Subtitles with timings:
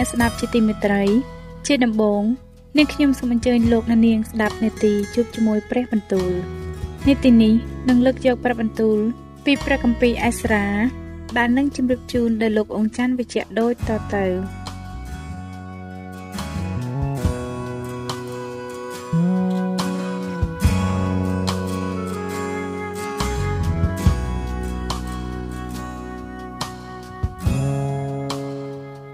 [0.00, 1.02] អស់លោកអ្នកស្ដាប់ជាទីមេត្រី
[1.66, 2.22] ជាដំបូង
[2.76, 6.30] នាងខ្ញុំសូមអញ្ជើញលោកអ្នកនាងស្ដាប់នេតិជួបជាមួយព្រះបន្ទូល
[7.08, 7.54] នេតិនេះ
[7.88, 8.98] នឹងលើកយកព្រះបន្ទូល
[9.44, 10.66] ពីព្រះគម្ពីរអេស្រា
[11.36, 14.24] ដែលនឹងជម្រាបជូនដល់លោកអង្ចាន់វិជ្ជៈដូចតទៅ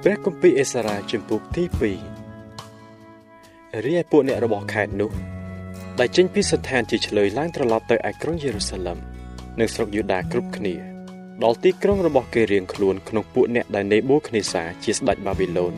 [0.07, 1.65] ព្រះគម្ពីរអេសារ៉ាជំពូកទី
[2.55, 5.11] 2រីឯពួកអ្នករបស់ខេត្តនោះ
[5.99, 8.99] ដែលចេញពីស្ថានជាឆ្លើយឡើងត្រឡប់ទៅឯក្រុងយេរូសាឡឹម
[9.59, 10.75] និងស្រុកយូដាគ្រប់គ្នា
[11.43, 15.75] ដល់ទីក្រុងរបស់គេរៀងខ្លួនក្នុងពួកអ្នកដែលនេបូខនេសាជាស្ដេចបាប៊ីឡូន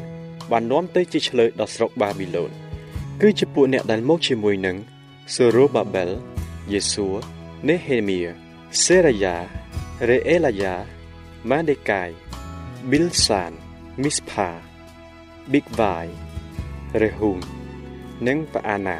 [0.50, 2.50] បាននាំទៅជាឆ្លើយដល់ស្រុកបាប៊ីឡូន
[3.20, 4.76] គឺជាពួកអ្នកដែលមកជាមួយនឹង
[5.34, 6.10] សូរ៉ូបាបែល
[6.72, 7.08] យេស៊ូ
[7.68, 8.20] នេហេមៀ
[8.82, 9.36] សេរាយ៉ា
[10.08, 10.74] រេអេឡាយ៉ា
[11.50, 12.10] ម៉ាដេកាយ
[12.90, 13.63] ប៊ីលសាន
[14.02, 14.48] មីស្ផា
[15.52, 16.06] ប៊ីកវ៉ាយ
[17.02, 17.38] រេហ៊ូម
[18.28, 18.98] និងប៉ាអាណា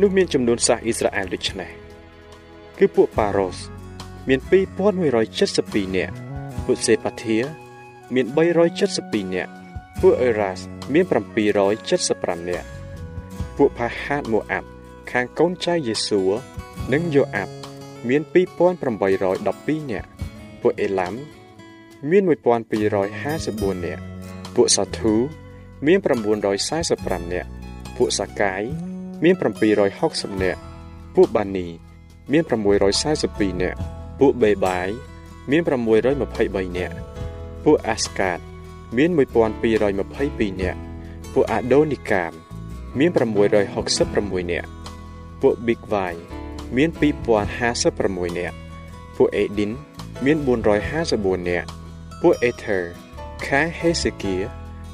[0.00, 1.70] នោះមានចំនួនសាសអ៊ីស្រាអែលដូចនេះ
[2.78, 3.58] គឺពួកប៉ារ៉ូស
[4.28, 4.40] មាន
[5.18, 6.14] 2172នាក់
[6.64, 7.38] ពួកសេប៉ាធា
[8.14, 8.26] មាន
[8.80, 9.52] 372នាក់
[10.00, 10.60] ពួកអេរ៉ាស
[10.92, 11.04] មាន
[11.76, 12.68] 775នាក់
[13.56, 14.68] ពួកផាហាតម៉ូអាប់
[15.10, 16.22] ខាងកូនចៅយេស៊ូ
[16.92, 17.52] និងយ៉ូអាប់
[18.08, 20.08] មាន2812នាក់
[20.60, 21.14] ពួកអេឡាំ
[22.10, 24.02] មាន1254នាក់
[24.54, 25.14] ពួកសាធូ
[25.86, 25.98] មាន
[26.64, 27.48] 945នាក់
[27.96, 28.62] ពួកសាកាយ
[29.22, 29.34] មាន
[29.88, 30.60] 760នាក់
[31.14, 31.66] ពួកបានី
[32.32, 32.42] មាន
[33.02, 33.78] 642នាក់
[34.20, 34.88] ពួកបេបាយ
[35.50, 36.94] មាន623នាក់
[37.64, 38.38] ពួកអាស្កាត
[38.96, 40.78] មាន1222នាក់
[41.32, 42.32] ពួកអាដូនីកាម
[42.98, 44.68] មាន666នាក់
[45.40, 46.08] ពួកប៊ីកវ៉ៃ
[46.76, 46.88] មាន
[47.58, 48.56] 2056នាក់
[49.16, 49.70] ពួកអេឌីន
[50.24, 51.68] មាន454នាក់
[52.26, 52.84] ពួក Ether
[53.46, 54.40] ខាង Hezekia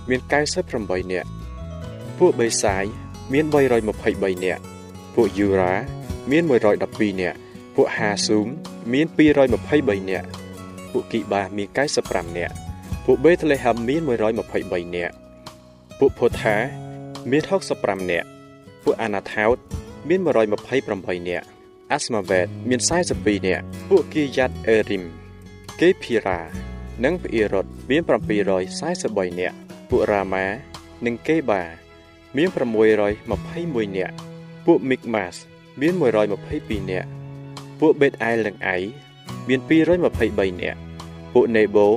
[0.09, 0.21] មាន
[0.67, 1.29] 98នាក់
[2.19, 2.85] ពួកបេសាយ
[3.33, 4.63] មាន323នាក់
[5.15, 5.73] ពួក Yura
[6.31, 7.37] មាន112នាក់
[7.75, 8.47] ពួក Hasum
[8.93, 10.27] មាន223នាក់
[10.93, 11.69] ពួកគីបាមាន
[12.03, 12.55] 95នាក់
[13.05, 15.15] ពួក Bethlehem មាន123នាក់
[15.99, 16.57] ពួកផូថា
[17.31, 17.43] មាន
[17.77, 18.27] 65នាក់
[18.83, 19.57] ពួកអាណាថោត
[20.09, 21.47] មាន128នាក់
[21.93, 22.81] អាស្មាវេតមាន
[23.15, 25.05] 42នាក់ពួកគីយ៉ាត់អេរីម
[25.81, 26.41] កេភីរ៉ា
[27.05, 28.03] និងភីរ៉ុតមាន
[28.71, 29.57] 743នាក់
[29.91, 30.47] ពួករ៉ាម៉ា
[31.05, 31.63] និងកេបា
[32.37, 34.15] មាន621នាក់
[34.67, 35.35] ពួកមីកម៉ាស
[35.81, 37.09] មាន122នាក់
[37.81, 38.77] ពួកបេតអែលនិងអៃ
[39.49, 40.79] មាន223នាក់
[41.35, 41.89] ពួកនេបូ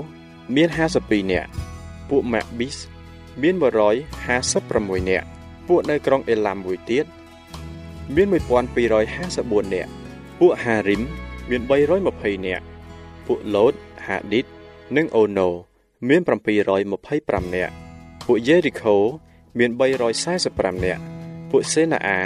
[0.56, 0.70] មាន
[1.02, 1.50] 52នាក់
[2.10, 2.78] ពួកម៉ាក់ប៊ីស
[3.42, 3.56] មាន
[4.32, 5.28] 156នាក់
[5.68, 7.06] ពួកនៅក្រុងអេឡាំមួយទៀត
[8.16, 9.90] មាន1254នាក់
[10.40, 11.02] ពួកហារីម
[11.50, 12.64] មាន320នាក់
[13.28, 13.74] ពួកឡូត
[14.08, 14.46] ហាឌីត
[14.96, 15.50] និងអូណូ
[16.08, 16.22] មាន
[16.88, 17.74] 725នាក់
[18.26, 18.96] ពួកយេរីខូ
[19.58, 19.72] មាន
[20.28, 21.02] 345នាក់
[21.50, 22.20] ពួកសេណាអា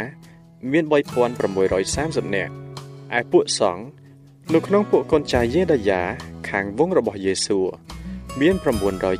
[0.71, 2.51] មាន3630នាក់
[3.17, 3.83] ឯពួកសង្ឃ
[4.53, 6.01] នៅក្នុងពួកកូនចៅយេដាយ៉ា
[6.49, 7.59] ខាងវងរបស់យេស៊ូ
[8.39, 8.55] មាន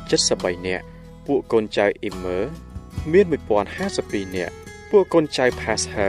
[0.02, 0.84] 973នាក់
[1.26, 2.38] ពួកកូនចៅអ៊ីមើ
[3.12, 3.24] មាន
[3.80, 4.54] 1052នាក់
[4.90, 6.08] ពួកកូនចៅផាសហឺ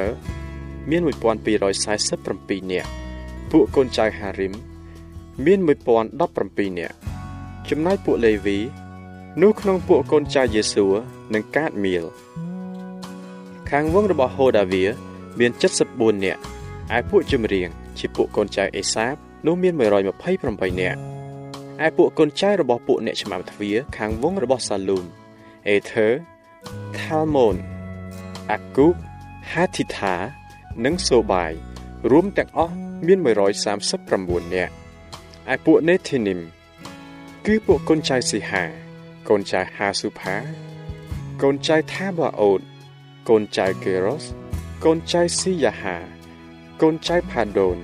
[0.89, 2.89] មាន1247នាក់
[3.51, 4.53] ពួកកូនចៅហារីម
[5.45, 6.95] មាន1017នាក់
[7.69, 8.57] ចំណែកពួកលេវី
[9.41, 10.85] នោះក្នុងពួកកូនចៅយេស៊ូ
[11.33, 12.05] និងកាតមៀល
[13.69, 14.83] ខាងវងរបស់ហូដាវី
[15.39, 15.51] មាន
[15.87, 16.41] 74នាក់
[16.97, 17.67] ឯពួកចម្រៀង
[17.97, 20.99] ជាពួកកូនចៅអេសាបនោះមាន128នាក់
[21.85, 25.05] ឯពួកកូនចៅរបស់ពួកអ្នកឆ្មាំទ្វារខាងវងរបស់សាលូម
[25.69, 26.07] អេធើ
[26.99, 27.55] ថាលម៉ូន
[28.51, 28.93] អាគូប
[29.51, 30.15] ហាធីថា
[30.85, 31.51] និងសូបាយ
[32.11, 32.73] រួមទាំងអស់
[33.05, 34.73] មាន139នាក់
[35.53, 36.41] ឯពួកនេធីនីម
[37.45, 38.63] គឺពួកកូនចៅស៊ីហា
[39.29, 40.35] កូនចៅហាស៊ូផា
[41.41, 42.61] កូនចៅថាបាអូត
[43.29, 44.25] កូនចៅកេរ៉ូស
[44.83, 45.97] កូនចៅស៊ីយ៉ាហា
[46.81, 47.77] កូនចៅផាដូន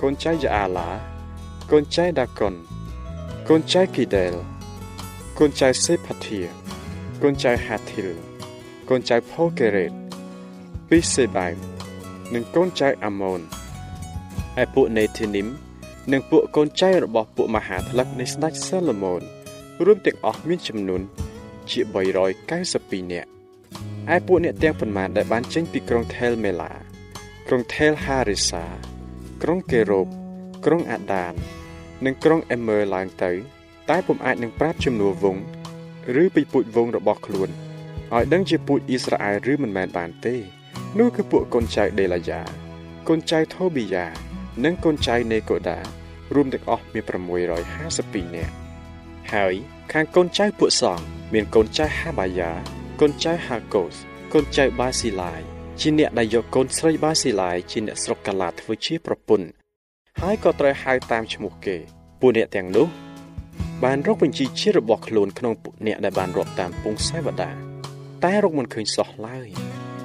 [0.00, 0.90] កូនចៅយ៉ាអាឡា
[1.70, 2.54] កូនចៅដាកុន
[3.48, 4.34] កូនចៅគីដែល
[5.38, 6.40] កូនចៅសេផាធា
[7.22, 8.08] កូនចៅហាធីល
[8.88, 9.92] កូនចៅផូកេរ៉េត
[10.88, 11.46] ពីសេបៃ
[12.34, 13.40] និងកូនចៅអាម៉ូន
[14.62, 15.48] ឯពួកនេធីនីម
[16.12, 19.22] និងពួកកូនចៅរបស់ពួកមហាថ្លឹកនៃស្ដេចសាឡូមោន
[19.84, 21.02] រួមទាំងអស់មានចំនួន
[21.70, 21.80] ជា
[22.46, 23.30] 392នាក់
[24.14, 26.72] ឯពួកអ្នកទាំងប៉ុន្មានដែលបានចេញពីក្រុងថេលមេឡា
[27.46, 28.64] ក្រុងថេលហារីសា
[29.42, 30.06] ក្រុងកេរ៉ូប
[30.64, 31.32] ក្រុងអាដាន
[32.04, 33.32] និងក្រុងអេមើឡើងទៅ
[33.90, 35.36] តែពុំអាចនឹងប្រាប់ចំនួនវង
[36.22, 37.48] ឬពីពូជវងរបស់ខ្លួន
[38.14, 40.36] ឲ្យដឹងជាពូជអ៊ីស្រាអែលឬមិនមែនបានទេ
[40.98, 42.40] នោះគឺពួកកូនចៅដេឡាយ៉ា
[43.08, 44.06] កូនចៅថូប៊ីយ៉ា
[44.64, 45.78] និងកូនចៅនេកូដា
[46.34, 47.04] រួមទាំងអស់មាន
[47.68, 48.52] 652នាក់
[49.32, 49.54] ហើយ
[49.92, 52.50] ខាងកូនចៅពួកសង្ឃមានកូនចៅហាបាយ៉ា
[53.00, 53.94] កូនចៅហាកូស
[54.32, 55.40] កូនចៅបាស៊ីឡាយ
[55.80, 59.48] ជាអ្នកដែលយកកូនស្រីបាស៊ីឡាយជាអ្នកស្រុកកាឡាធ្វើជាប្រពន្ធ
[60.20, 61.76] ហើយក៏ត្រូវហៅតាមឈ្មោះគេ
[62.20, 62.88] ពួកអ្នកទាំងនោះ
[63.84, 67.50] បានរកបញ្ជីជាតិរបស់ខ្លួនក្នុងពួកអ្នកដែលបានរាប់តាមពងសាវតា
[68.24, 69.48] តែរកមិនឃើញសោះឡើយ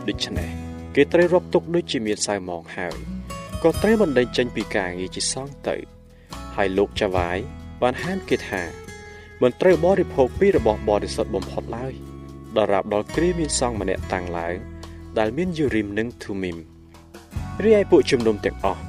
[0.08, 0.50] ដូច្នេះ
[0.96, 2.98] គេត្រូវរាប់ទុកដូចជាមានសៅម៉ងហើយ
[3.66, 5.76] ក៏ត្រូវបណ្ដេញចេញពីការងារជាសងទៅ
[6.56, 7.38] ហើយលោកចាវាយ
[7.82, 8.64] បានហាមគេថា
[9.42, 11.94] មិនត្រូវបរិភោគពីរបស់បរិសុទ្ធបំផុតឡើយ
[12.58, 14.56] ដរាបដល់គ្រាមានសង្ឃម្នាក់តាំងឡើង
[15.20, 16.58] ដែលមានយូរីមនិងធូមីម
[17.64, 18.82] រីឯពួកជំនុំទាំងអស់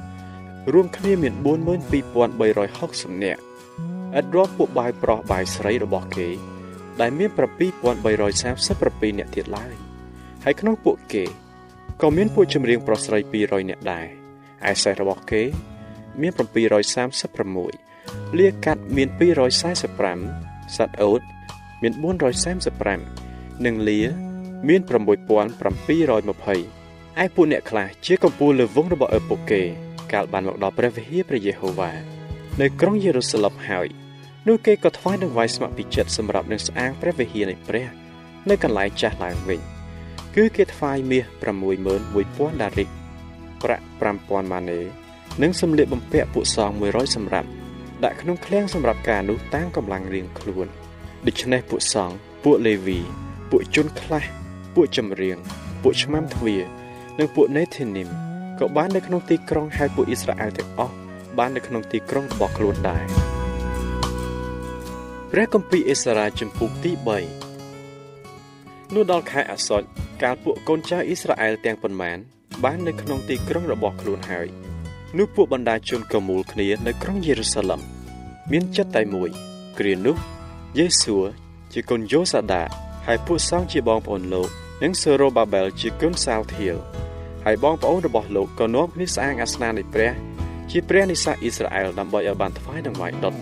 [0.73, 1.33] រួមគ្នាមាន
[3.13, 3.41] 42360នាក់
[4.19, 6.29] ឥតរាប់ពួកបាយប្រុសបាយស្រីរបស់គេ
[7.01, 7.29] ដែលមាន
[8.29, 9.73] 7337នាក់ទៀតឡើយ
[10.43, 11.23] ហើយក្នុងពួកគេ
[12.01, 14.22] ក៏មានពួកចម្រៀងប្រុសស្រី200នាក់ដែរ
[14.71, 15.43] ឯសេះរបស់គេ
[16.21, 16.31] មាន
[17.73, 19.83] 736លាកាត់មាន245ស
[20.87, 21.21] ត្វអូត
[21.81, 21.93] មាន
[22.79, 23.99] 435និងលា
[24.67, 24.91] មាន6720
[27.23, 29.61] ឯពួកអ្នកខ្លះជាកំពូលលើវងរបស់ឪពុកគេ
[30.11, 31.91] កាលបានមកដល់ព្រះវិហារព្រះយេហូវ៉ា
[32.61, 33.87] នៅក្រុងយេរូសាឡិមហើយ
[34.47, 37.87] នោះគេក៏ថ្វាយដង្វាយស្ម័គ្រពីចិត្តសម្រាប់នឹងស្អាងព្រះវិហារនៃព្រះ
[38.49, 39.59] នៅកន្លែងចាស់ឡើងវិញ
[40.35, 41.23] គឺគេថ្វាយមាស
[41.93, 42.89] 61000ដារិក
[43.63, 43.83] ប្រាក់
[44.17, 44.79] 5000ម៉ាណេ
[45.41, 47.49] និងសម្លៀកបំពាក់ពួកសង100សម្រាប់
[48.03, 50.67] ដាក់ក្នុងឃ្លាំងសម្រាប់ការនោះតាមកម្លាំងរៀងខ្លួន
[51.27, 52.99] ដូច្នេះពួកសង្ឃពួកលេវី
[53.49, 54.23] ពួកជនខ្លះ
[54.75, 55.37] ពួកចម្រៀង
[55.81, 56.61] ពួកឆ្មាំទ្វារ
[57.19, 58.09] និងពួកនេធីនីម
[58.59, 60.93] ក៏បាននៅក្នុងទីក្រុងហើយពួកអ៊ីស្រាអែលទាំងអស់
[61.37, 63.03] បាននៅក្នុងទីក្រុងរបស់ខ្លួនដែរ
[65.31, 66.91] ព្រះគម្ពីរអេសារ៉ាចំពុកទី
[67.77, 69.81] 3នោះដល់ខែអាសុច
[70.23, 72.17] កាលពួកកូនចៅអ៊ីស្រាអែលទាំងប៉ុន្មាន
[72.63, 74.47] បាននៅក្នុងទីក្រុងរបស់ខ្លួនហើយ
[75.17, 77.81] នោះពួកបណ្ដាជនក៏មូលគ្នានៅក្រុងយេរូសាឡិម
[78.51, 79.29] មានចិត្តតែមួយ
[79.79, 80.15] គ្រានោះ
[80.77, 81.17] យេស៊ូ
[81.73, 82.63] ជាកូនយូសាដា
[83.07, 84.47] ហើយពួកសង្ឃជាបងប្អូនលោក
[84.83, 86.77] និងសេរូបាបែលជាកូនសាលធៀល
[87.45, 90.11] ហើយបងប្អូនរបស់លោកក៏នាំគ្នាស្អាងអាសនានៃព្រះ
[90.71, 93.33] ជាព្រះនិស្សិតអ៊ីស្រាអែលដើម្បីឲ្យបានថ្វាយដង្វាយដុត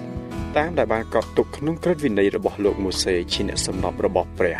[0.57, 4.59] តាមដែលបានកត់ទុកក្នុងក្រឹតវិន័យរបស់លោកម៉ូសេជាអ្នកសំណប់របស់ព្រះ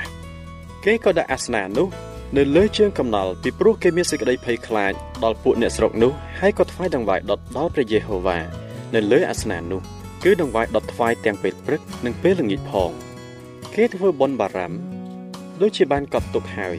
[0.85, 1.87] គេក៏ដាក់អាសនានោះ
[2.37, 8.39] នៅលើជើងកំណល់ពីព្រោះគេមានសេចក្តីភ័យខ្លាចដល់ពួកអ្នកស្រុកនោះហើយក៏ថ្វាយដង្វាយដុតដល់ព្រះយេហូវ៉ា
[8.95, 9.81] នៅលើអាសនៈនោះ
[10.23, 12.91] គឺដង្វាយដុតថ្វាយទាំងពេលព្រឹកនិងពេលល្ងាចផង
[13.75, 14.79] គេធ្វើបុណ្យបារម្ភ
[15.61, 16.77] ដូចជាបានកត់ទុកហើយ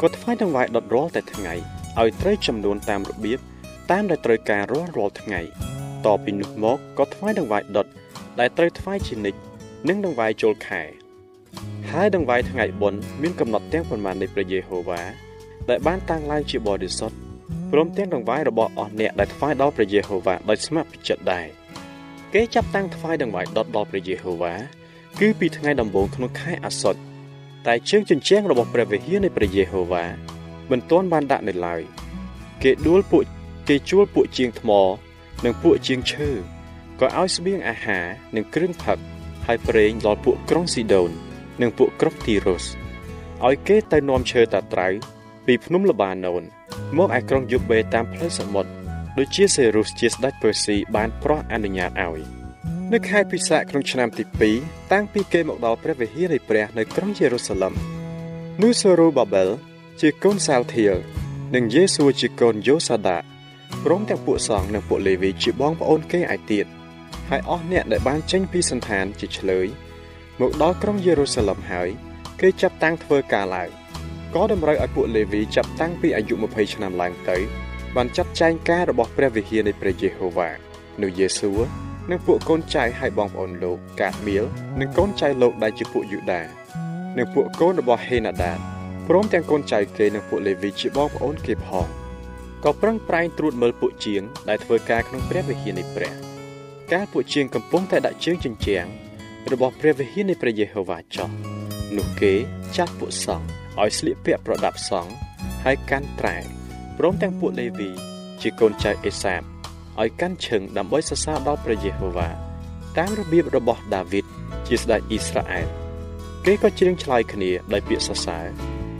[0.00, 1.54] ក៏ថ្វាយដង្វាយដុតរាល់តែថ្ងៃ
[2.00, 3.38] ឲ្យត្រូវចំនួនតាមរបៀប
[3.90, 5.40] តាមដែលត្រូវការរាល់រាល់ថ្ងៃ
[6.06, 7.86] តពីនោះមកក៏ថ្វាយដង្វាយដុត
[8.40, 9.38] ដែលត្រូវថ្វាយជានិច្ច
[9.88, 10.82] និងដង្វាយចូលខែ
[11.92, 15.00] ហើយដង្វាយថ្ងៃបុណ្យមានកំណត់ទាំងប៉ុន្មាននៃព្រះយេហូវ៉ា
[15.68, 17.16] ដែលបានតាំងឡើងជាបរិសុទ្ធ
[17.72, 21.46] ព្រមទាំងដង្វាយរបស់អស់អ្នកដែលថ្វាយដល់ព្រះយេហូវ៉ាដោយស្ម័គ្រចិត្តដែរ
[22.34, 24.54] គេចាប់តាំងថ្វាយដង្វាយដុតដល់ព្រះយេហូវ៉ា
[25.20, 27.00] គឺពីថ្ងៃដំបូងក្នុងខែអាសត់
[27.66, 30.04] តែជើងជញ្ជាំងរបស់ព្រះវិហារនៃព្រះយេហូវ៉ា
[30.70, 31.82] មិនទាន់បានដាក់នៅឡើយ
[32.62, 33.24] គេដួលពួក
[33.68, 34.70] គេជួលពួកជាងថ្ម
[35.44, 36.30] និងពួកជាងឈើ
[37.00, 38.04] ក៏ឲ្យស្បៀងអាហារ
[38.36, 38.98] និងគ្រឿងផឹក
[39.46, 41.12] ហើយប្រេងដល់ពួកក្រុងស៊ីដូន
[41.60, 42.64] និងពួកក្រុងទីរុស
[43.46, 44.88] ឲ្យគេទៅនាំឈើតាត្រៅ
[45.46, 46.42] ពីភ្នំលបាណូន
[46.96, 48.70] មកឯក្រុងយូបេតាមផ្លូវសមុទ្រ
[49.18, 52.20] ដូចជាសេរុសជាស្ដេចពឺស៊ីបានប្រោះអនុញ្ញាតឲ្យ
[52.92, 54.24] នៅខែពិសាខក្នុងឆ្នាំទី
[54.58, 57.74] 2តាំងពីគេមកដល់ព្រះវិហារនៃព្រះនៅក្រុងយេរូសាឡឹម
[58.62, 59.48] នូសូរូបាបែល
[60.00, 60.96] ជាកូនសាលធៀល
[61.54, 63.18] និងយេស៊ូជាកូនយូសាដា
[63.84, 66.66] ព្រមទាំងពួកសង្ឃនិងពួកលេវីជាបងប្អូនគេឯទៀត
[67.28, 69.66] ហើយអស់អ្នកដែលបានចេញពីសន្តានជាឆ្លើយ
[70.40, 71.88] មកដល់ក្រុងយេរូសាឡឹមហើយ
[72.40, 73.70] គេចាប់តាំងធ្វើការឡើង
[74.34, 77.36] ក៏តម្រូវឲ្យពួកលេវីចាប់តាំងពីអាយុ20ឆ្នាំឡើងទៅ
[77.96, 80.50] បានចាត់ចែងការរបស់ព្រះវិហារនៃព្រះយេហូវ៉ា
[81.02, 81.52] នោះយេស៊ូ
[82.10, 84.44] និងពួកកូនចៅហើយបងប្អូនលោកកាតមៀល
[84.80, 86.42] និងកូនចៅលោកដែលជាពួកយូដា
[87.18, 88.52] និងពួកកូនរបស់ហេណាដា
[89.08, 91.86] ព្រមទាំងកូនចៅគេនិងពួកលេវីជាបងប្អូនគេផង
[92.64, 96.12] ក៏ប្រឹងប្រែងត្រួតមើលពួកជាងដែលធ្វើការក្នុងព្រះវិហារនៃព្រះ
[96.92, 98.86] កាលពួកជាងកំពុងតែដាក់ជើងជញ្ជាំង
[99.52, 101.28] របស់ព្រះវិហារនៃព្រះយេហូវ៉ាចោះ
[101.96, 102.32] នោះគេ
[102.76, 103.46] ចាត់ពួកសង្ឃ
[103.80, 105.12] ឲ្យស្លៀកពាក់ប្រដាប់សង្ឃ
[105.64, 106.36] ហើយកាន់ត្រែ
[106.98, 107.90] ព្រមទាំងពួកលេវី
[108.40, 109.42] ជាកូនចៅអេសាប
[110.00, 112.28] ឲ្យកាន់ឈឹងដើម្បីសរសើរដល់ព្រះយេហូវ៉ា
[112.98, 114.24] តាមរបៀបរបស់ដាវីត
[114.66, 115.68] ជាស្ដេចអ៊ីស្រាអែល
[116.44, 118.46] គេក៏ច្រៀងឆ្លើយគ្នាដោយពាក្យសរសើរ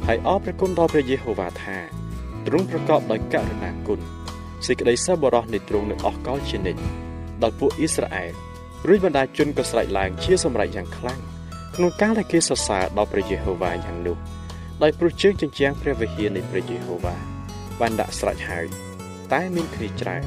[0.06, 1.76] ហើយអរព្រះគុណដល់ព្រះយេហូវ៉ាថា
[2.46, 4.00] ទ្រង់ប្រកបដោយករុណាគុណ
[4.66, 6.82] សេចក្តីសប្បុរសនៃទ្រង់នឹងអស់កលជានិច្ច
[7.42, 8.32] ដល់ពួកអ៊ីស្រាអែល
[8.88, 11.20] រួចបណ្ដាជនក៏ស្រែកឡើងជាសម្រេចយ៉ាងខ្លាំង
[11.74, 14.16] ក្នុងការដែលគេសរសើរដល់ព្រះយេហូវ៉ាយ៉ាងនោះ
[14.82, 17.14] ដោយព្រោះជើងជញ្ជាំងព្រះវិហារនៃព្រះយេហូវ៉ា
[17.80, 18.66] បានដាក់ស្រេចហើយ
[19.32, 20.22] តែមានគ្នាច្រើន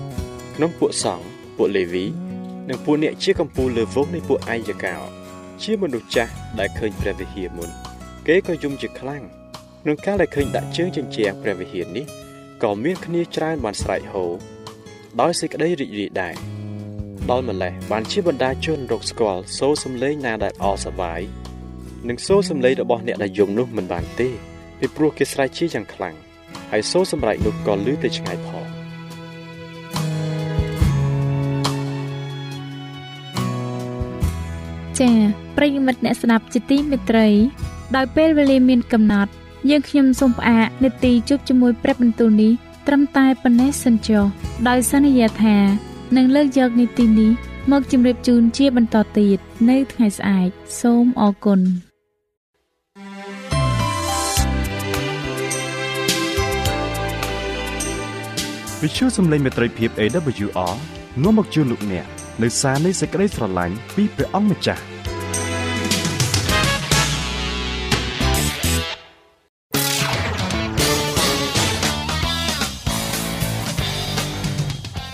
[0.56, 1.26] ក្នុងពួកសង្ឃ
[1.58, 2.06] ពួកលេវី
[2.70, 4.96] និងពួកអ្នកជាកម្ពូលលើវងនៃពួកអាយកោ
[5.64, 7.70] ជាមនុស្សចាស់ដែលឃើញព្រះវិហារមុន
[8.28, 9.24] គេក៏យំជាខ្លាំង
[9.82, 12.06] ក្នុងការដែលឃើញដាក់ជើងជញ្ជាំងព្រះវិហារនេះ
[12.64, 14.26] ក៏មានគ្នាច្រើនបានស្រែកហូ
[15.22, 16.36] ដោយសេចក្តីរីករាយដែរ
[17.32, 21.22] ដល់ម្លេះបានជាបណ្ដាជនរកស្គាល់សូរសំឡេងណាដែលអសប្បាយ
[22.10, 24.30] និងសូរសំឡេងរបស់អ្នកដែលយំនោះមិនបានទេ
[24.80, 26.16] ពីព្រោះគេស្រែកជាយ៉ាងខ្លាំង
[26.72, 28.66] ហើយសូរសម្រែកនោះក៏លឺទៅឆ្ងាយផង
[35.00, 35.16] ចា៎
[35.58, 37.28] ប្រិយមិត្តអ្នកស្ដាប់ជាទីមេត្រី
[37.96, 39.32] ដោយពេលវេលាមានកំណត់
[39.70, 42.52] យើងខ្ញុំសូមផ្អាកនេតិជួបជាមួយព្រះបន្ទូលនេះ
[42.88, 44.24] ត្រឹមតែប៉ុណ្ណេះសិនចុះ
[44.68, 45.58] ដោយសន្យាថា
[46.18, 47.32] នឹងលើកយកនីតិនេះ
[47.72, 49.38] មកជម្រាបជូនជាបន្តទៀត
[49.70, 50.50] នៅថ្ងៃស្អែក
[50.82, 51.60] សូមអរគុណ
[58.82, 60.74] វិទ្យុសំឡេងមេត្រីភាព AWR
[61.24, 62.06] នាំមកជូនលោកអ្នក
[62.44, 64.84] នៅសារនៃសេចក្តីស្រឡាញ់ពីព្រះអង្គម្ចាស់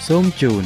[0.07, 0.65] សូមជូន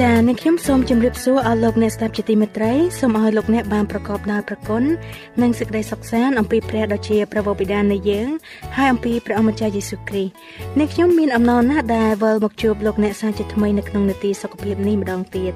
[0.00, 4.84] ចា៎អ្នកខ្ញុំសូមជម្រាបសួរអស់លោកអ្នកស្ដាប់ជាទីមេត្រីសូមឲ្យលោកអ្នកបានប្រកបដោយព្រះគុណ
[5.42, 8.28] និងសេចក្តីសុខសាន្តអំពីព្រះដ៏ជាព្រះវរបិតានៃយើង
[8.76, 10.32] ហើយអំពីព្រះអម្ចាស់យេស៊ូវគ្រីស្ទ
[10.78, 15.52] អ្នកខ្ញុំមានអំណរណាស់ដែលវិលមកជួបលោកអ្នកសាជាថ្មីនៅក្នុងនាទីសុខភាពនេះម្ដងទៀត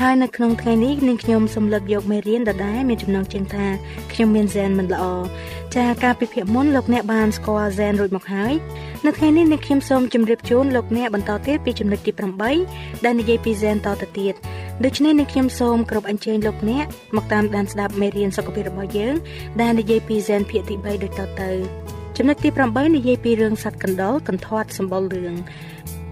[0.00, 3.66] ហើយនៅក្នុងថ្ងៃនេះនាងខ្ញុំសូមលើកយកមេរៀនដដែលមានចំណងជើងថា
[4.12, 5.04] ខ្ញុំមានហ្សែនមិនល្អ
[5.76, 8.52] ចាការពិភាក្សាមុនលោកអ្នកបានស្គាល់ហ្សែនរួចមកហើយ
[9.06, 12.12] នៅថ្ងៃនេះនាងខ្ញុំសូមជម្រាបជូនលោកអ្នកបន្តទៀតពីចំណុចទី
[12.58, 14.34] 8ដែលនិយាយពីហ្សែនតទៅទៀត
[14.84, 16.84] ដូច្នេះនាងខ្ញុំសូមគោរពអញ្ជើញលោកអ្នក
[17.16, 19.14] មកតាមដានស្ដាប់មេរៀនសុខភាពរបស់យើង
[19.60, 21.50] ដែលនិយាយពីហ្សែនភាគទី3ដូចតទៅ
[22.16, 25.34] ចំណុចទី8និយាយពីរឿងសត្វកណ្ដុរកន្ធាត់សម្បុរលឿង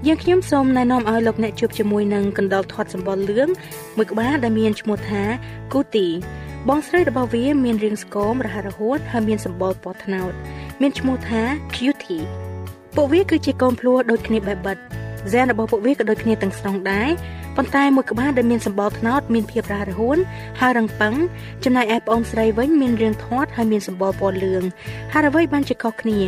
[0.07, 3.49] យើងខ្ញុំសូមណែនាំឲ្យលោកអ្នកជួបជាមួយនឹងកណ្ដុរធាត់សម្បុរលឿង
[3.97, 5.23] មួយក្បាលដែលមានឈ្មោះថា
[5.73, 6.09] គូទី
[6.71, 10.33] បងស្រីរបស់វាមានរាងស្គមរហ័សរហួនហើយមានសម្បុរពណ៌ត្នោត
[10.81, 11.43] មានឈ្មោះថា
[11.75, 12.25] Cutie
[12.97, 14.77] ពួកវាគឺជាកូនភ្លោះដូចគ្នាបែបបិទ
[15.27, 17.09] ហ្សែនរបស់ពួកវាក៏ដូចគ្នាទាំងស្រុងដែរ
[17.57, 20.19] ប៉ុន្តែមួយក្បាលដែលមានសម្បុរត្នោតមានភាពរហ័សរហួន
[20.61, 21.15] ហើយរឹងប៉ឹង
[21.65, 24.63] ចំណែកឯប្អូនស្រីវិញមានរាងធាត់ហើយមានសម្បុរពណ៌លឿង
[25.13, 26.21] ហើយអ្វីបានជាខុសគ្នា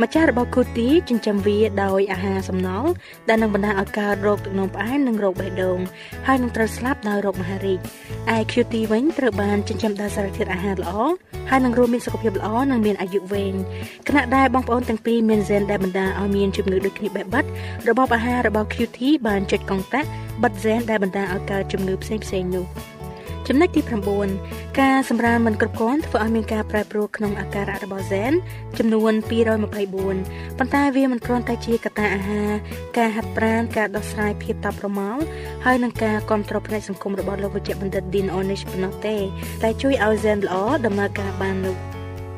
[0.00, 2.90] ម្ចាស់របស់គូទីចិញ្ចឹមវាដោយអាហារសំណល់
[3.28, 5.78] ដែលនឹងបណ្ដាលឲ្យកើតរោគទឹកនោមផ្អែមនិងរោគបេះដូង
[6.26, 7.78] ហើយនឹងត្រូវស្លាប់ដោយរោគមហារីក
[8.34, 10.92] ឯ QT វិញត្រូវបានចិញ្ចឹមដោយសារធាតុអាហារល្អ
[11.50, 13.54] ហើយនឹងរួមមានសុខភាពល្អនិងមានអាយុវែង
[14.08, 17.44] ខណៈដែលបងប្អូនទាំងពីរមានហ្សែនដែលបណ្ដាលឲ្យមានជំងឺដូចគ្នាបែបបិទ
[17.88, 20.08] របបអាហាររបស់ QT បានចុចកង់តាក់
[20.42, 22.91] បិទហ្សែនដែលបណ្ដាលឲ្យកើតជំងឺផ្សេងៗនោះ
[23.48, 23.82] ចំណុចទី
[24.30, 28.32] 9ការសម្រាលមិនគ្រប់គ្រាន់ធ្វើឲ្យមានការប្រែប្រួលក្នុងអាការៈរបស់ហ្សែន
[28.78, 29.12] ចំនួន
[29.80, 32.50] 224ប៉ុន្តែវាមិនគ្រាន់តែជាកត្តាអាហារ
[32.98, 35.22] ការហាត់ប្រាណការដោះស្រាយភាពតាប់ប្រមល់
[35.64, 39.16] ហើយនឹងការគ្រប់គ្រងផ្នែកសង្គមរបស់លោកវិជ្ជបណ្ឌិត Dean Ornish ប៉ុណ្ណោះទេ
[39.62, 40.56] តែជួយឲ្យហ្សែនល្អ
[40.86, 41.76] ដំណើរការបាននោះ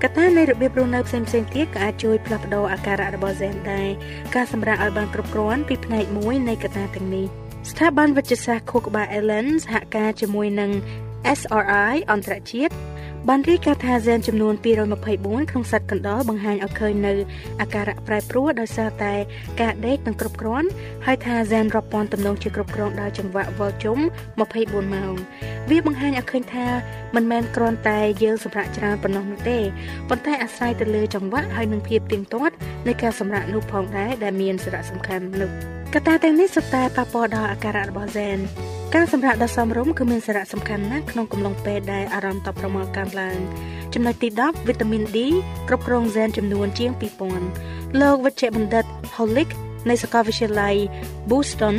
[0.03, 3.89] កត្តានៃរបៀបរស់នៅផ្សេងៗទៀតក៏អាចជួយផ្លាស់ប្ដូរអាការៈរបស់ហ្សែនដែរ
[4.35, 10.71] ការសម្រាលឲ្យបានគ្រប់គ្រាន់ពីផ្នែកមួយនៃកត្តាទាំងនេះ ស្ថាប័នវិទ្យាសាស្ត្រខួរក្បាល Allen សហការជាមួយនឹង
[11.39, 12.75] SRI អន្តរជាតិ
[13.29, 14.55] បានរាយការណ៍ថាហ្សែនចំនួន
[15.03, 17.13] 224ក្នុងសត្វកណ្ដុរបង្ហាញឲ្យឃើញនៅ
[17.61, 19.15] អាការៈប្រែប្រួលដោយសារតែ
[19.61, 20.69] ការដេកនិងគ្រប់គ្រាន់
[21.07, 25.15] ហើយថាហ្សែនរាប់ពាន់ទំនងជាគ្រប់គ្រងដោយចង្វាក់វិលជុំ24ម៉ោង
[25.71, 26.67] វាបង្ហាញឲ្យឃើញថា
[27.15, 29.59] មិនមែនគ្រាន់តែយើងសម្រាប់ច្រើនប៉ុណ្ណោះនោះទេ
[30.09, 32.55] ប៉ុន្តែអាស្រ័យទៅលើចង្វាក់ហើយនឹងភាពទៀងទាត់
[32.87, 38.39] នៃការសម្រាប់នោះផងដែរដែលមានសារៈសំខាន់នោះ កត្តាទាំងនេះសុទ្ធតែប៉ះពាល់ដល់អាការៈរបស់ហ្សែន
[38.95, 43.39] ការសម្រាកដ៏សមរម្យគឺមានសារៈសំខាន់ណាស់ក្នុងកំឡុងពេលដែលអារម្មណ៍តបប្រមល់កើនឡើង
[43.95, 45.19] ចំណុចទី10វីតាមីន D
[45.69, 46.91] គ្រប់គ្រងហ្សែនចំនួនជាង
[47.47, 48.85] 2000លោកវិជ្ជបណ្ឌិត
[49.17, 49.51] Holick
[49.89, 50.77] នៃសាកលវិទ្យាល័យ
[51.31, 51.77] Boston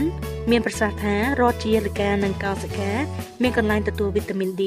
[0.51, 2.91] មានប្រសាសន៍ថារដ្ឋជាលិកានិងកោសិកា
[3.41, 4.63] មានកន្លែងទទួលវីតាមីន D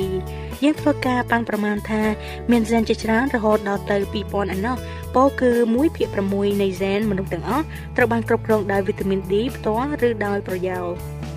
[0.62, 2.02] យើងធ្វើការប៉ាន់ប្រមាណថា
[2.50, 4.76] មានហ្សែនជាច្រើនរហូតដល់ទៅ2000ឯណោះ
[5.14, 7.64] ពោលគឺ1ភាគ6នៃហ្សែនមនុស្សទាំងអស់
[7.96, 10.86] ត្រូវបានគ្រប់គ្រងដោយវីតាមីន D ផ្ទាល់ឬដោយប្រយោល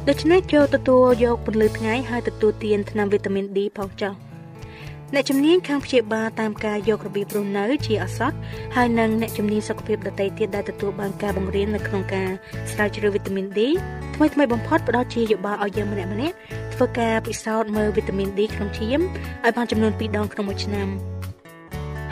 [0.10, 4.31] ដូច្នេះចូលទទួលយកពន្លឺថ្ងៃហើយទទួលទានថ្នាំវីតាមីន D ផងចុះ
[5.16, 8.38] អ្នកជំនាញខាងព្យាបាលតាមការយករបៀបរស់នៅជាអសត់
[8.76, 12.30] ហើយនិងអ្នកជំនាញសុខភាពដទៃទៀតដែលទទួលបានការបង្រៀននៅក្នុងការ
[12.72, 13.60] ស្រាវជ្រាវវីតាមីន D
[14.16, 16.36] ថ្មីថ្មីបំផុតផ្ដល់ជាយោបល់ឲ្យយើងម្នាក់ម្នាក់
[16.74, 20.88] ធ្វើការពិសោធន៍មើលវីតាមីន D ក្នុងឈាមឲ្យបានចំនួន2ដងក្នុងមួយឆ្នាំ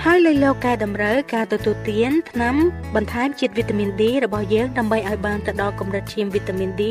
[0.05, 2.55] ហើយលើលោកកែតម្រូវការទទួលទានថ្នាំ
[2.95, 6.83] បន្ថែមជាតិវីតាមីន D របស់យើងដើម្បីឲ្យបានទៅដល់កម្រិតឈាមវីតាមីន D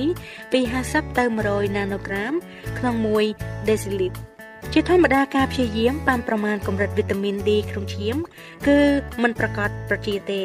[0.52, 2.32] ពី50ទៅ100ណាណូក្រាម
[2.78, 2.94] ក្នុង
[3.32, 4.27] 1ដេស៊ីលីត្រ
[4.72, 8.16] ជាធម្មតាការព្យាយាមបានប្រមាណកម្រិតវីតាមីន D ក្នុងឈាម
[8.66, 8.78] គឺ
[9.22, 10.42] មិនប្រកបប្រជាទេ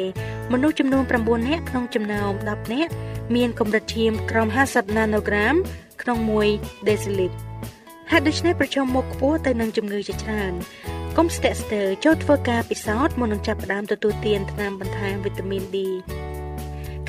[0.52, 2.90] មនុស្សចំនួន9នាក់ក្នុងចំណោម10នាក់
[3.34, 5.54] មានកម្រិតឈាមក្រោម50ណាណូក្រាម
[6.02, 6.18] ក្នុង
[6.52, 7.38] 1ដេស៊ីលីត្រ
[8.10, 10.52] ហេតុដូច្នេះប្រឈមមុខខ្ពស់ទៅនឹងជំងឺជាច្រើន
[11.16, 15.76] កុំស្ទាក់ស្ទើរចូលធ្វើការពិសោធន៍មុននឹងចាប់ផ្ដើមទទួលទានថ្នាំបន្ថែមវីតាមីន D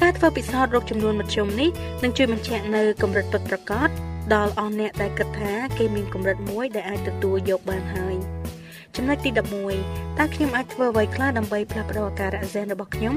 [0.02, 1.70] ការធ្វើពិសោធន៍រោគចំនួនមធ្យមនេះ
[2.04, 3.90] នឹងជួយបញ្ជាក់នៅកម្រិតពិតប្រាកដ
[4.34, 8.16] ដល់អស់អ្នកដែលគិតថាគេមានកម្រិតមួយដែលអាចទទួលយកបានហើយ
[8.96, 13.16] ចំណុចទី11តើខ្ញុំអាចធ្វើអ្វីខ្លះដើម្បីផ្លាស់ប្ដូរអាការៈហ្សែនរបស់ខ្ញុំ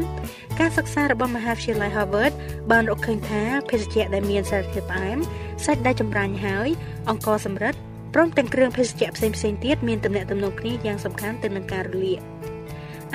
[0.61, 2.33] ការសិក្សារបស់មហាវិទ្យាល័យ Harvard
[2.71, 5.19] បានរកឃើញថាភេសជ្ជៈដែលមានសារធាតុផ្អែម
[5.65, 6.69] សាច់ដែលចម្រាញ់ហើយ
[7.09, 7.75] អង្ករសម្រិត
[8.15, 12.21] ព្រមទាំងគ្រឿងភេសជ្ជៈផ្សេងៗទៀតមានទំនាក់ទំនងគ្នាយ៉ាងសំខាន់ទៅនឹងការរលាក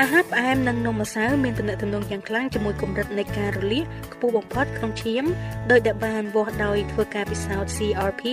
[0.01, 5.23] អាហារផ្អែមនិងនំម្សៅមានទំនាក់ទំនងយ៉ាងខ្លាំងជាមួយកម្រិតនៃការរលាកខ្ពស់បំផុតក្នុងឈាម
[5.71, 8.23] ដោយដែលបានវាស់ដោយធ្វើការពិសោធន៍ CRP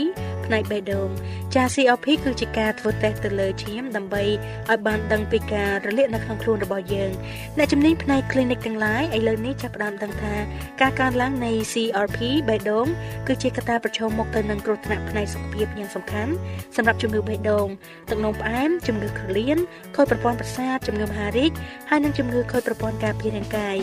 [0.46, 1.09] ផ្នែកបេះដូង
[1.55, 4.23] ចា CRP គឺជាការធ្វើតេស្តទៅលើឈាមដើម្បី
[4.70, 7.11] ឲ្យបានដឹងពីការរលាកនៅក្នុងខ្លួនរបស់យើង
[7.59, 10.35] អ្នកជំនាញផ្នែក clinic ទាំងឡាយឥឡូវនេះចាប់ផ្ដើមដឹងថា
[10.81, 12.18] ការកើនឡើងនៃ CRP
[12.49, 12.87] បេះដូង
[13.27, 16.33] គឺជាកត្តាប្រឈមមុខទៅនឹងគ្រោះថ្នាក់ផ្នែកសុខភាពយ៉ាងសំខាន់
[16.77, 17.66] សម្រាប់ជំងឺបេះដូង
[18.11, 19.59] ទឹកនោមផ្អែមជំងឺក្រលៀន
[19.96, 21.46] ខូចប្រព័ន្ធប្រសាទជំងឺមហារី
[21.89, 23.77] ហើយនឹងជំងឺខូចប្រព័ន្ធការពាររាងកាយ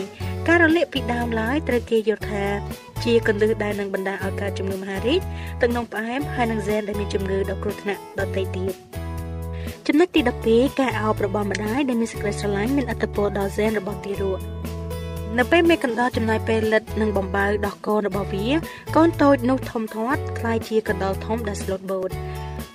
[0.47, 2.45] ការរលាកពីដើមឡើយត្រូវគេយល់ថា
[3.03, 5.19] ជាកន្លឹះដែលនឹងបណ្ដាលឲ្យកើតជំងឺមហារីក
[5.61, 8.73] ទឹកនោមផ្អែមហើយនិងហ្សែនដែលមានជំងឺដ៏គ្រោះថ្នាក់ដទៃទៀត
[9.87, 14.39] ចំណុចទី12ការអោបរបស់ម្ដាយដែលមានសេចក្តីស្រឡាញ់មានអត្តពលដល់ហ្សែនរបស់ទារក
[15.37, 18.47] នៅពេលមេកណ្ដោចំណាយពេលលិតនិងបំបៅដោះកូនរបស់វា
[18.95, 21.81] កូនតូចនោះធំធាត់คล้ายជាកណ្ដោធំដែលស្លូត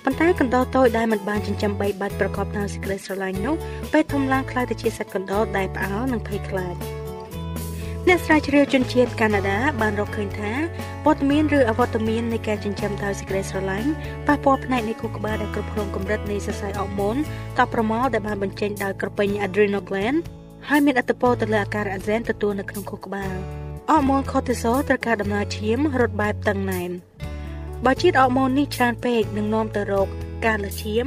[0.06, 3.54] ប៉ុន្តែកណ្ដុរតូចដែលមិនបានចិញ្ចឹមបីបាច់ប្រកបដោយសេចក្ដីស្រឡាញ់នោះ
[3.92, 6.74] ពេលធំឡើងក្លាយទៅជាសត្វកណ្ដុរដែលផ្អើលនិងភ័យខ្លាច
[8.08, 10.52] អ្នកស្រាវជ្រាវជនជាតិកាណាដាបានរកឃើញថា
[11.06, 13.90] វត្តមានឬអវត្តមាននៃការចិញ្ចឹមដោយសេចក្ដីស្រឡាញ់
[14.26, 17.16] ប៉ះពាល់ផ្នែកនៃខួរក្បាលដែលគ្រប់គ្រងកម្រិតនៃសរសៃអរម៉ូន
[17.58, 20.18] តប្រម៉ល់ដែលបានបញ្ចេញដោយក្រពេញ adrenal gland
[20.68, 23.36] ហើយមានអត្តពលទៅលើអាការៈ Alzheimer ទទួលនៅក្នុងខួរក្បាល
[23.90, 26.90] អរម៉ូន cortisol ត្រូវការដំណើរឈាមរត់បែបតឹងណែន
[27.86, 30.08] បើជាតិអរម៉ូននេះច្រើនពេកនឹងនាំទៅរោគ
[30.46, 31.06] ការលើឈាម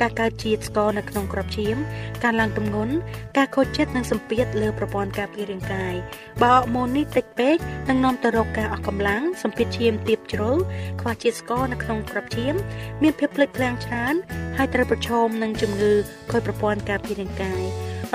[0.00, 1.76] ការកើតជាតិស្ករនៅក្នុងក្របឈាម
[2.24, 2.94] ការឡើងទម្ងន់
[3.36, 5.94] ការខូចចិត្តនិងសម្ពាធលើប្រព័ន្ធការពាររាងកាយ
[6.42, 7.56] បើអរម៉ូននេះតិចពេក
[7.88, 10.56] នឹងនាំទៅរកការអស់កម្លាំងសម្ពាធឈាមទាបជ្រុល
[11.00, 12.54] ខ្វះជាតិស្ករនៅក្នុងក្របឈាម
[13.02, 14.14] មានភាពភ្លេចភ្លាំងច្រើន
[14.56, 15.92] ហើយត្រូវប្រឈមនឹងជំងឺ
[16.30, 17.62] ខូចប្រព័ន្ធការពាររាងកាយ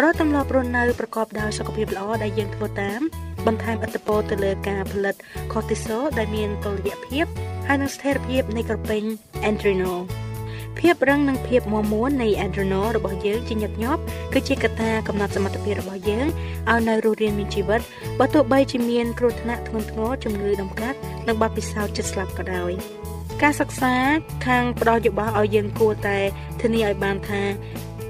[0.01, 3.01] រកទម្លាប់រស់នៅប្រកបដោយសុខភាពល្អដែលយើងធ្វើតាម
[3.47, 5.15] បន្ថែមឥទ្ធិពលទៅលើការផលិត
[5.51, 7.25] cortisol ដែលមានតុល្យភាព
[7.67, 9.03] ហើយនិងស្ថិរភាពនៃក្រពេញ
[9.49, 9.99] adrenal
[10.79, 14.01] ភាពរឹងនិងភាពមាំមួននៃ adrenal របស់យើងជាញឹកញាប់
[14.33, 16.27] គឺជាកត្តាកំណត់សមត្ថភាពរបស់យើង
[16.71, 17.81] ឲ្យនៅរស់រានមានជីវិត
[18.19, 22.71] បើទោះបីជាមានគ្រោះថ្នាក់ធ្ងន់ធ្ងរជំងឺដំកាត់និងបាត់ពិសោធន៍ចិត្តស្លាប់ក៏ដោយ
[23.41, 23.93] ការសិក្សា
[24.45, 26.17] ខាងផ្ដល់យោបល់ឲ្យយើងគួរតែ
[26.61, 27.41] ធានាឲ្យបានថា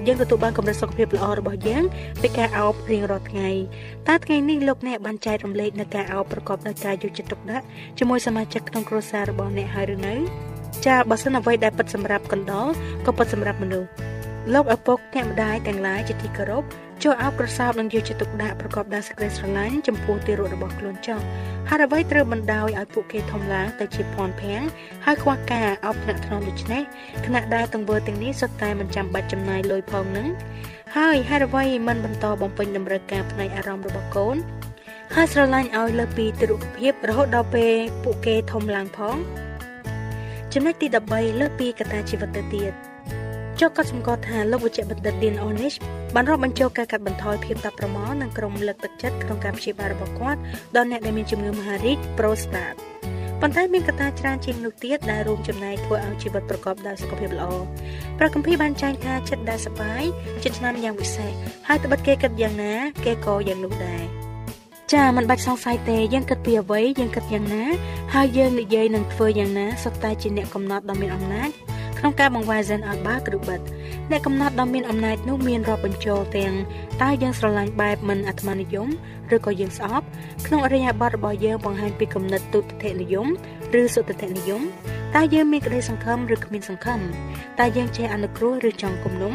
[0.07, 1.83] យើងទទួលបានកម្រិតសុខភាពល្អរបស់យើង
[2.21, 3.49] ពីការអោបរៀងរាល់ថ្ងៃ
[4.07, 7.65] តើថ្ងៃនេះលោកអ្នកបានចែករំលែកនៅការអោបប្រកបដោយការយកចិត្តទុកដាក់
[7.99, 10.13] ជាមួយសមាជិកក្នុងគ្រួសាររបស់អ្នកហើយឬនៅ
[10.85, 12.67] ចាបើសិនអ្វីដែលពិតសម្រាប់កណ្ដុរ
[13.05, 13.89] ក៏ពិតសម្រាប់មនុស្ស
[14.53, 16.63] លោកឪពុកអ្នកម្ដាយទាំងឡាយជាទីគោរព
[17.03, 21.19] ចូលអោបក្រសោបនិងយកចិត្តទុកដាក់ប្រកបដោយសេចក្តីស្រឡាញ់ចំពោះទារករបស់ខ្លួនចុះ
[21.69, 24.61] ហើយអ្វីត្រូវបណ្ដោយឲ្យពួកគេធំឡើងទៅជាភ័ន្តភាំង
[25.05, 26.81] ហើយខ្វះការអោបថ្នាក់ថ្នមដូច្នេះ
[27.25, 30.27] ខណៈដែលទង្វើទាំងនេះសុទ្ធតែមិនចាំបាច់ចំណាយលុយផងនឹង
[30.97, 34.35] ហើយហេតុអ្វីមិនបន្តបំពេញតម្រូវការផ្នែកអារម្មណ៍របស់កូន
[35.15, 39.15] ហើយស្រឡាញ់ឲ្យលើពីទិរុភាពរហូតដល់ពេលពួកគេធំឡើងផង
[40.53, 42.92] ចំណុចទី13លើពីកត្តាជីវិតទៅទៀត
[43.59, 45.77] ចុះក៏សម្គាល់ថាលោកវិជ្ជបណ្ឌិត Dean Ornish
[46.15, 50.39] បានរាប់បញ្ចូលការកាត់បន្ថយភាពតាប់ប្រមល់និងក្រុមលើកទឹកចិត្តក្នុងការព្យាបាលរបស់គាត់
[50.75, 52.77] ដល់អ្នកដែលមានជំងឺមហារីក prostate
[53.41, 57.47] ប៉ុន្តែមានកត្តាច្រើនជាងនោះទៀតដែលរួមចំណែកធ្វើឲ្យជីវិតប្រកបដោយសុខភាពល្អ
[58.17, 60.03] ព្រះគម្ពីរបានចែងថាចិត្តដែលសប្បាយ
[60.43, 61.31] ចិត្តឆ្នាំយ៉ាងវិសេស
[61.67, 62.73] ហើយត្បិតគេគិតយ៉ាងណា
[63.05, 64.03] គេក៏យ៉ាងនោះដែរ
[64.93, 67.63] ចាមិនបាច់សង្ស័យទេយើងគិតពីអ្វីយើងគិតយ៉ាងណា
[68.13, 71.49] ហើយយើងនិយាយនឹងធ្វើយ៉ាងណាសុទ្ធតែជាអ្នកកំណត់ដ៏មានអំណាច
[72.03, 73.59] ក្នុងការបង្វែរ Zen ឲ្យបើឬបិទ
[74.11, 76.53] អ្នកកំណត់ដ៏មានអំណាចនោះមានរាប់បញ្ចូលទាំង
[77.01, 78.87] តើយើងស្រឡាញ់បែបមិនអាត្មានិយម
[79.35, 80.05] ឬក៏យើងស្អប់
[80.45, 83.27] ក្នុងអរិយាប័ត្ររបស់យើងបង្ហាញពីគំនិតទុតិធនិយម
[83.81, 84.61] ឬសុតិធនិយម
[85.15, 86.99] តើយើងមានក្តីសង្ឃឹមឬគ្មានសង្ឃឹម
[87.59, 89.33] តើយើងចេះអនុគ្រោះឬចង់គំនុំ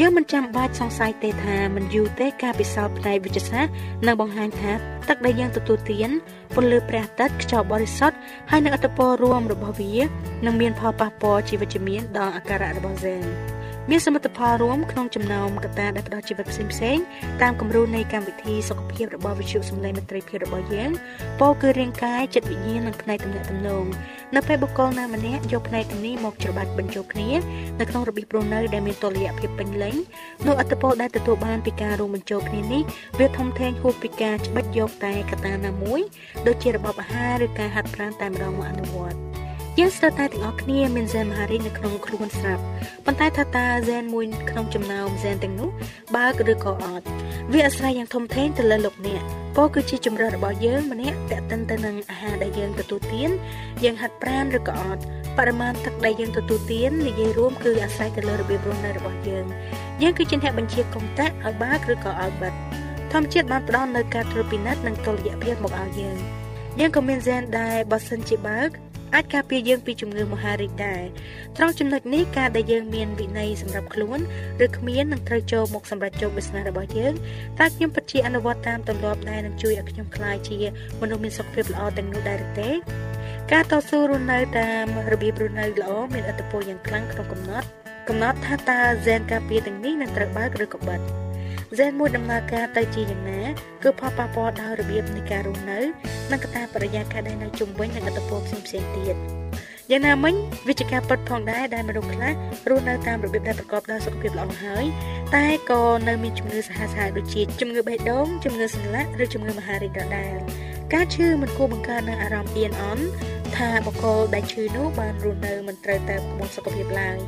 [0.00, 3.72] យើងមិនចាំបាច់សង្ស័យទេថាមិនយូរទេការពិសោធន៍ផ្នែកវិទ្យាសាស្ត្រ
[4.06, 4.72] នឹងបង្ហាញថា
[5.08, 6.10] ទឹកដែលយើងទទួលទាន
[6.54, 8.16] ពន្លឺព្រះអាទិត្យខ្យល់បរិសុទ្ធ
[8.50, 9.94] ហើយនឹងអត្តពលរួមរបស់វា
[10.44, 13.53] នឹងមានផលប៉ះពាល់ជីវិតជំនាញដល់អាការៈរបស់ហ្សែន
[13.90, 16.98] មានសមិទ្ធផលរួមក្នុងចំណោមកត្តាដែលផ្ដល់ជីវិតផ្សេងផ្សេង
[17.42, 20.90] តាមគំរូនៃកម្មវិធីសុខភាពរបស់វិទ្យុសំឡេងមិត្តភាពរបស់យើង
[21.40, 23.84] ពោលគឺរាងកាយចិត្តវិញ្ញាណនិងផ្នែកទំនាក់ទំនង
[24.34, 27.30] នៅពេលបុគ្គលណាម្នាក់យកផ្នែកទាំងនេះមកច្របាច់បញ្ចូលគ្នា
[27.80, 29.94] នៅក្នុងរបៀបរស់នៅដែលមានតុល្យភាពពេញលេញ
[30.46, 32.82] នោះអត្តពលដែលទទួលបានពីការរួមបញ្ចូលគ្នានេះ
[33.18, 36.00] វាធំធេងហួសពីការច្បិចយកតែកត្តាណាមួយ
[36.46, 39.33] ដូចជារបបអាហារឬការហាត់ប្រាណតែម្ដងមកអនុវត្ត
[39.78, 42.62] យើងស្ទើរតែទាំងអស់គ្នាមានហ្សែនមហារីកនៅក្នុងខ្លួនស្រាប់
[43.04, 45.70] ប៉ុន្តែថាតើហ្សែនមួយក្នុងចំណោមហ្សែនទាំងនោះ
[46.16, 47.04] បើកឬក៏អត់
[47.52, 49.22] វាអាស្រ័យយ៉ាងធំធេងទៅលើលោកអ្នក
[49.56, 53.30] ពោគឺជាជំរើសរបស់យើងម្នាក់តេតិនទៅនឹងអាហារដែលយើងទទួលទាន
[53.84, 55.02] យើងហាត់ប្រាណឬក៏អត់
[55.38, 59.44] បរិមាណទឹកដែលយើងទទួលទាននិយាយរួមគឺអាស្រ័យទៅលើរបៀបរស់នៅរបស់យើង
[60.02, 62.52] យើងគឺជាអ្នកបញ្ជាកុងតាក់ឲ្យបើកឬក៏ឲ្យបិទ
[63.12, 66.16] ធម្មជាតិបានផ្ដល់នូវការត្រួតពិនិត្យនិងតុល្យភាពមកឲ្យយើង
[66.80, 68.70] យើងក៏មានហ្សែនដែរបើសិនជាបើក
[69.14, 71.02] អាចការពារយើងពីជំងឺមហារីកដែរ
[71.56, 74.18] ត្រង់ចំណុចនេះការដែលយើងមានវិន័យសម្រាប់ខ្លួន
[74.64, 77.14] ឬគ្មាននឹងត្រូវចូលមកសម្រាប់ចូល business របស់យើង
[77.58, 80.58] តើខ្ញុំពិតជាអនុវត្តតាមទម្លាប់ដែលនឹងជួយឲ្យខ្ញុំក្លាយជា
[81.00, 82.70] មនុស្សមានសុខភាពល្អទាំងនោះដែរឬទេ
[83.52, 87.66] ការតស៊ូរស់នៅតាមរបៀបរស់នៅល្អមានឥទ្ធិពលយ៉ាងខ្លាំងក្នុងកំណត់
[88.08, 91.23] កំណត់ថាតើ Zen ការពារទាំងនេះនឹងត្រូវបើកឬក៏បិទ
[91.78, 93.42] Zen មួយដំណើរការទៅជាយ៉ាងណា
[93.82, 95.80] គឺផលប៉ះពាល់ដល់របៀបនៃការរស់នៅ
[96.32, 99.16] និងកត្តាបរិយាកាសដែលនៅជុំវិញនិងឥទ្ធិពលផ្សេងផ្សេងទៀត
[99.90, 100.34] យ៉ាងណាមិញ
[100.68, 102.32] វិជ្ជាការពិតផងដែរដែលមនុស្សខ្លះ
[102.68, 104.84] រស់នៅតាមរបៀបដែលប្រកបដោយសុខភាពល្អហើយ
[105.34, 110.36] តែក៏នៅមានជំងឺសាហាវៗដូចជាជំងឺបេះដូងជំងឺសន្លាក់ឬជំងឺមហារីកដដែល
[110.94, 113.04] ការឈឺមិនគួរបង្កើននូវអារម្មណ៍អៀនអន់
[113.58, 117.18] ថាបុគ្គលដែលឈឺនោះបានរស់នៅមិនត្រូវតាមក្បួនសុខភាពឡើយ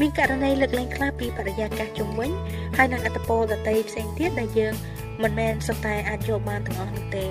[0.00, 2.30] មានករណីលើកលែងខ្លះពីបរិយាកាសជុំវិញ
[2.76, 4.74] ហើយនឹងអត្តពលដតីផ្សេងទៀតដែលយើង
[5.22, 7.26] មិនមែនសុទ្ធតែអាចយកបានទាំងអស់នោះទេ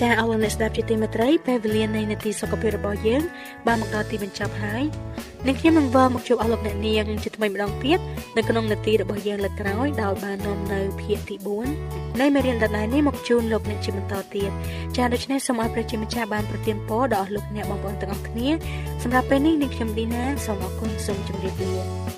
[0.00, 3.22] ចាអរលោកអ្នកស្ដាប់ជាទីមេត្រីពេលវេលានៃនាទីសុខភាពរបស់យើង
[3.66, 4.84] បានមកដល់ទីបញ្ចប់ហើយ
[5.46, 7.98] នឹងខ្ញុំនឹងវិលមកជួបអស់លោកអ្នកនាងជាថ្មីម្ដងទៀត
[8.36, 11.36] នៅក្នុងនាទីរបស់យើងលើកក្រោយដោយបាននាំនៅភាគទី
[11.78, 14.50] 4នៃមេរៀនដដែលនេះមកជូនលោកអ្នកជាបន្តទៀត
[14.96, 18.48] ចាដូច្នេះសូមឲ្យប្រជាម្ចាស់បានប្រទានពរដល់អស់លោកអ្នកបងប្អូនទាំងអស់គ្នា
[19.02, 22.17] សម្រាប់ពេលនេះនាងខ្ញុំឌីណាសូមអរគុណសូមជម្រាបលា